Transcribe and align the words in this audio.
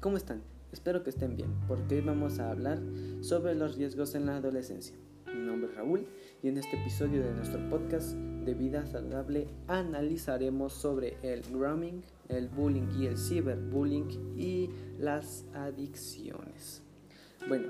¿Cómo 0.00 0.16
están? 0.16 0.42
Espero 0.72 1.04
que 1.04 1.10
estén 1.10 1.36
bien, 1.36 1.54
porque 1.68 1.94
hoy 1.94 2.00
vamos 2.00 2.40
a 2.40 2.50
hablar 2.50 2.80
sobre 3.20 3.54
los 3.54 3.76
riesgos 3.76 4.16
en 4.16 4.26
la 4.26 4.38
adolescencia. 4.38 4.96
Mi 5.32 5.46
nombre 5.46 5.70
es 5.70 5.76
Raúl 5.76 6.08
y 6.42 6.48
en 6.48 6.58
este 6.58 6.76
episodio 6.80 7.22
de 7.22 7.34
nuestro 7.34 7.70
podcast 7.70 8.16
de 8.16 8.54
vida 8.54 8.84
saludable 8.86 9.46
analizaremos 9.68 10.72
sobre 10.72 11.18
el 11.22 11.42
grooming, 11.42 12.02
el 12.28 12.48
bullying 12.48 12.88
y 12.98 13.06
el 13.06 13.16
ciberbullying 13.16 14.36
y 14.36 14.70
las 14.98 15.44
adicciones. 15.54 16.82
Bueno, 17.46 17.68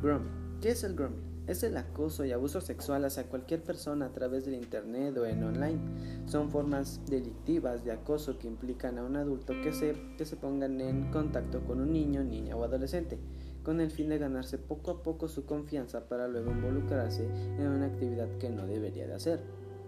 grooming. 0.00 0.60
¿Qué 0.60 0.70
es 0.70 0.84
el 0.84 0.94
grooming? 0.94 1.33
Es 1.46 1.62
el 1.62 1.76
acoso 1.76 2.24
y 2.24 2.32
abuso 2.32 2.60
sexual 2.60 3.04
hacia 3.04 3.24
cualquier 3.24 3.62
persona 3.62 4.06
a 4.06 4.12
través 4.12 4.46
del 4.46 4.54
Internet 4.54 5.16
o 5.18 5.26
en 5.26 5.42
online. 5.42 5.78
Son 6.26 6.50
formas 6.50 7.00
delictivas 7.06 7.84
de 7.84 7.92
acoso 7.92 8.38
que 8.38 8.48
implican 8.48 8.98
a 8.98 9.04
un 9.04 9.16
adulto 9.16 9.52
que 9.62 9.72
se, 9.72 9.94
que 10.16 10.24
se 10.24 10.36
pongan 10.36 10.80
en 10.80 11.10
contacto 11.10 11.60
con 11.64 11.80
un 11.80 11.92
niño, 11.92 12.24
niña 12.24 12.56
o 12.56 12.64
adolescente, 12.64 13.18
con 13.62 13.80
el 13.80 13.90
fin 13.90 14.08
de 14.08 14.18
ganarse 14.18 14.56
poco 14.56 14.90
a 14.90 15.02
poco 15.02 15.28
su 15.28 15.44
confianza 15.44 16.08
para 16.08 16.28
luego 16.28 16.50
involucrarse 16.50 17.28
en 17.58 17.66
una 17.66 17.86
actividad 17.86 18.28
que 18.38 18.48
no 18.48 18.66
debería 18.66 19.06
de 19.06 19.14
hacer. 19.14 19.40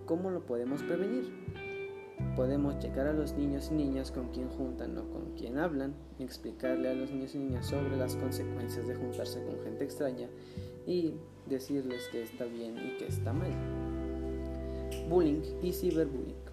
¿Cómo 0.04 0.30
lo 0.30 0.44
podemos 0.44 0.82
prevenir? 0.82 1.32
Podemos 2.34 2.78
checar 2.78 3.06
a 3.06 3.12
los 3.12 3.32
niños 3.34 3.70
y 3.70 3.74
niñas 3.74 4.10
con 4.10 4.28
quien 4.28 4.48
juntan 4.48 4.96
o 4.98 5.08
con 5.10 5.34
quien 5.36 5.58
hablan, 5.58 5.94
explicarle 6.18 6.90
a 6.90 6.94
los 6.94 7.10
niños 7.10 7.34
y 7.34 7.38
niñas 7.38 7.66
sobre 7.66 7.96
las 7.96 8.14
consecuencias 8.16 8.86
de 8.86 8.94
juntarse 8.94 9.42
con 9.44 9.58
gente 9.60 9.84
extraña 9.84 10.28
y 10.86 11.14
decirles 11.46 12.08
que 12.08 12.22
está 12.22 12.44
bien 12.44 12.76
y 12.78 12.96
que 12.98 13.06
está 13.06 13.32
mal. 13.32 13.50
Bullying 15.08 15.42
y 15.62 15.72
ciberbullying. 15.72 16.46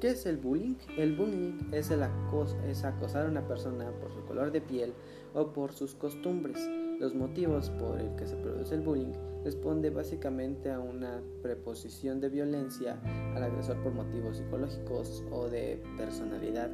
¿Qué 0.00 0.10
es 0.10 0.26
el 0.26 0.36
bullying? 0.36 0.74
El 0.96 1.14
bullying 1.14 1.70
es, 1.72 1.90
es 1.90 2.84
acosar 2.84 3.26
a 3.26 3.28
una 3.28 3.46
persona 3.46 3.90
por 4.00 4.12
su 4.12 4.24
color 4.24 4.50
de 4.50 4.60
piel 4.60 4.92
o 5.34 5.52
por 5.52 5.72
sus 5.72 5.94
costumbres. 5.94 6.58
Los 6.98 7.14
motivos 7.14 7.70
por 7.70 8.00
el 8.00 8.14
que 8.16 8.26
se 8.26 8.36
produce 8.36 8.74
el 8.74 8.80
bullying 8.80 9.12
responde 9.44 9.90
básicamente 9.90 10.70
a 10.70 10.80
una 10.80 11.20
preposición 11.42 12.20
de 12.20 12.28
violencia 12.28 13.00
al 13.34 13.42
agresor 13.42 13.76
por 13.82 13.92
motivos 13.92 14.38
psicológicos 14.38 15.24
o 15.30 15.48
de 15.48 15.82
personalidad 15.96 16.70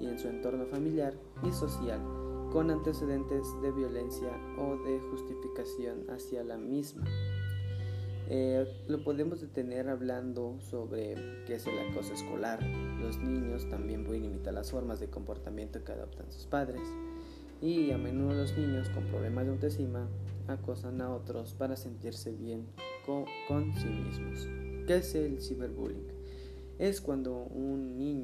y 0.00 0.06
en 0.06 0.18
su 0.18 0.28
entorno 0.28 0.66
familiar 0.66 1.14
y 1.44 1.52
social 1.52 2.00
con 2.52 2.70
antecedentes 2.70 3.46
de 3.62 3.72
violencia 3.72 4.28
o 4.58 4.76
de 4.84 5.00
justificación 5.10 6.10
hacia 6.10 6.44
la 6.44 6.58
misma. 6.58 7.04
Eh, 8.28 8.66
lo 8.88 9.02
podemos 9.02 9.40
detener 9.40 9.88
hablando 9.88 10.58
sobre 10.60 11.14
qué 11.46 11.54
es 11.54 11.66
el 11.66 11.78
acoso 11.78 12.12
escolar. 12.12 12.62
Los 13.00 13.18
niños 13.18 13.66
también 13.70 14.04
pueden 14.04 14.26
imitar 14.26 14.52
las 14.52 14.70
formas 14.70 15.00
de 15.00 15.08
comportamiento 15.08 15.82
que 15.82 15.92
adoptan 15.92 16.30
sus 16.30 16.44
padres. 16.44 16.82
Y 17.62 17.90
a 17.90 17.96
menudo 17.96 18.34
los 18.34 18.56
niños 18.56 18.90
con 18.90 19.04
problemas 19.04 19.46
de 19.46 19.52
autoestima 19.52 20.06
acosan 20.46 21.00
a 21.00 21.10
otros 21.10 21.54
para 21.54 21.76
sentirse 21.76 22.32
bien 22.32 22.66
con, 23.06 23.24
con 23.48 23.74
sí 23.76 23.88
mismos. 23.88 24.46
¿Qué 24.86 24.96
es 24.96 25.14
el 25.14 25.40
ciberbullying? 25.40 26.08
Es 26.78 27.00
cuando 27.00 27.34
un 27.34 27.96
niño 27.96 28.21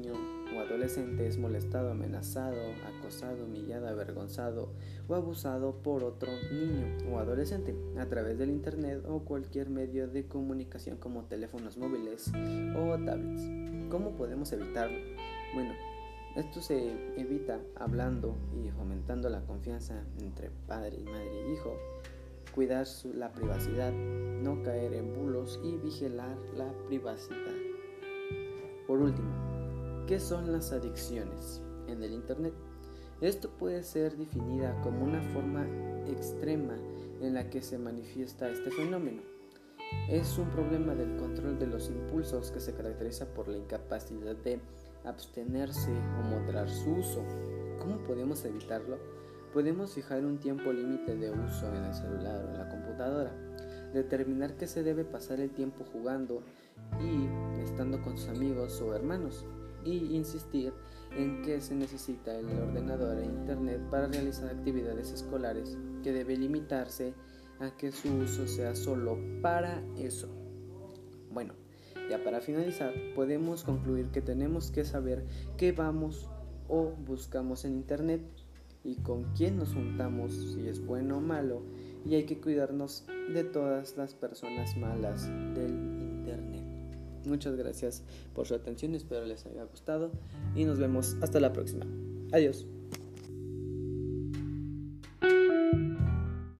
o 0.89 0.91
adolescente 0.91 1.27
es 1.27 1.37
molestado, 1.37 1.91
amenazado, 1.91 2.57
acosado, 2.97 3.45
humillado, 3.45 3.87
avergonzado 3.87 4.69
o 5.07 5.13
abusado 5.13 5.75
por 5.83 6.03
otro 6.03 6.31
niño 6.51 6.97
o 7.11 7.19
adolescente 7.19 7.75
a 7.99 8.07
través 8.07 8.39
del 8.39 8.49
Internet 8.49 9.03
o 9.07 9.19
cualquier 9.19 9.69
medio 9.69 10.07
de 10.07 10.25
comunicación 10.25 10.97
como 10.97 11.25
teléfonos 11.25 11.77
móviles 11.77 12.31
o 12.75 12.97
tablets. 13.05 13.43
¿Cómo 13.91 14.15
podemos 14.15 14.51
evitarlo? 14.51 14.97
Bueno, 15.53 15.73
esto 16.35 16.59
se 16.59 16.91
evita 17.21 17.59
hablando 17.75 18.35
y 18.55 18.71
fomentando 18.71 19.29
la 19.29 19.41
confianza 19.41 20.03
entre 20.19 20.49
padre 20.65 20.97
madre 21.03 21.49
y 21.49 21.53
hijo, 21.53 21.71
cuidar 22.55 22.87
la 23.13 23.31
privacidad, 23.31 23.93
no 23.93 24.63
caer 24.63 24.93
en 24.93 25.13
bulos 25.13 25.59
y 25.63 25.77
vigilar 25.77 26.35
la 26.57 26.73
privacidad. 26.87 27.53
Por 28.87 29.01
último, 29.01 29.48
¿Qué 30.09 30.19
son 30.19 30.51
las 30.51 30.71
adicciones 30.71 31.61
en 31.85 32.01
el 32.01 32.13
Internet? 32.13 32.55
Esto 33.21 33.47
puede 33.47 33.83
ser 33.83 34.17
definida 34.17 34.75
como 34.81 35.03
una 35.03 35.21
forma 35.21 35.67
extrema 36.07 36.75
en 37.21 37.35
la 37.35 37.51
que 37.51 37.61
se 37.61 37.77
manifiesta 37.77 38.49
este 38.49 38.71
fenómeno. 38.71 39.21
Es 40.09 40.39
un 40.39 40.49
problema 40.49 40.95
del 40.95 41.15
control 41.17 41.59
de 41.59 41.67
los 41.67 41.89
impulsos 41.89 42.49
que 42.49 42.59
se 42.59 42.73
caracteriza 42.73 43.27
por 43.35 43.49
la 43.49 43.57
incapacidad 43.57 44.35
de 44.35 44.59
abstenerse 45.05 45.91
o 45.91 46.23
moderar 46.23 46.67
su 46.67 46.89
uso. 46.89 47.23
¿Cómo 47.77 47.99
podemos 47.99 48.43
evitarlo? 48.45 48.97
Podemos 49.53 49.93
fijar 49.93 50.25
un 50.25 50.39
tiempo 50.39 50.73
límite 50.73 51.17
de 51.17 51.29
uso 51.29 51.71
en 51.71 51.83
el 51.83 51.93
celular 51.93 52.45
o 52.45 52.49
en 52.49 52.57
la 52.57 52.67
computadora, 52.67 53.31
determinar 53.93 54.57
que 54.57 54.65
se 54.65 54.81
debe 54.81 55.05
pasar 55.05 55.39
el 55.39 55.51
tiempo 55.51 55.85
jugando 55.93 56.41
y 56.99 57.61
estando 57.61 58.01
con 58.01 58.17
sus 58.17 58.29
amigos 58.29 58.81
o 58.81 58.95
hermanos, 58.95 59.45
y 59.83 60.15
insistir 60.15 60.73
en 61.15 61.41
que 61.41 61.61
se 61.61 61.75
necesita 61.75 62.37
el 62.37 62.47
ordenador 62.59 63.17
e 63.17 63.25
internet 63.25 63.81
para 63.89 64.07
realizar 64.07 64.49
actividades 64.49 65.11
escolares 65.11 65.77
que 66.03 66.11
debe 66.11 66.37
limitarse 66.37 67.13
a 67.59 67.71
que 67.71 67.91
su 67.91 68.13
uso 68.15 68.47
sea 68.47 68.75
solo 68.75 69.17
para 69.41 69.83
eso. 69.97 70.29
Bueno, 71.31 71.53
ya 72.09 72.23
para 72.23 72.41
finalizar, 72.41 72.93
podemos 73.15 73.63
concluir 73.63 74.07
que 74.07 74.21
tenemos 74.21 74.71
que 74.71 74.85
saber 74.85 75.25
qué 75.57 75.71
vamos 75.71 76.29
o 76.67 76.91
buscamos 77.05 77.65
en 77.65 77.73
internet 77.73 78.21
y 78.83 78.95
con 78.95 79.33
quién 79.35 79.57
nos 79.57 79.73
juntamos, 79.73 80.53
si 80.53 80.67
es 80.67 80.83
bueno 80.85 81.17
o 81.17 81.21
malo, 81.21 81.61
y 82.05 82.15
hay 82.15 82.23
que 82.23 82.39
cuidarnos 82.39 83.05
de 83.33 83.43
todas 83.43 83.97
las 83.97 84.13
personas 84.13 84.77
malas 84.77 85.27
del 85.27 85.71
internet. 85.71 85.88
Muchas 87.25 87.55
gracias 87.55 88.03
por 88.33 88.47
su 88.47 88.55
atención, 88.55 88.95
espero 88.95 89.25
les 89.25 89.45
haya 89.45 89.63
gustado 89.63 90.11
y 90.55 90.65
nos 90.65 90.79
vemos 90.79 91.17
hasta 91.21 91.39
la 91.39 91.53
próxima. 91.53 91.85
Adiós. 92.31 92.65